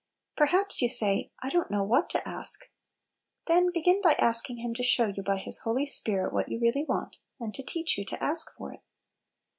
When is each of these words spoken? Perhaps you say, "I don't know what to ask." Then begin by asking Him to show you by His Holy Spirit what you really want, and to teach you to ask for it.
Perhaps 0.35 0.81
you 0.81 0.89
say, 0.89 1.29
"I 1.43 1.51
don't 1.51 1.69
know 1.69 1.83
what 1.83 2.09
to 2.09 2.27
ask." 2.27 2.67
Then 3.45 3.69
begin 3.71 4.01
by 4.01 4.13
asking 4.13 4.57
Him 4.57 4.73
to 4.73 4.81
show 4.81 5.05
you 5.05 5.21
by 5.21 5.37
His 5.37 5.59
Holy 5.59 5.85
Spirit 5.85 6.33
what 6.33 6.49
you 6.49 6.57
really 6.59 6.85
want, 6.85 7.19
and 7.39 7.53
to 7.53 7.61
teach 7.61 7.99
you 7.99 8.05
to 8.05 8.23
ask 8.23 8.51
for 8.57 8.73
it. 8.73 8.81